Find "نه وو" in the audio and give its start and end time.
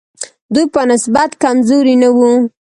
2.01-2.31